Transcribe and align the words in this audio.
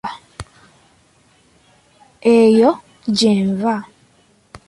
Eyo 2.37 2.69
gye 3.15 3.31
nva. 3.49 3.75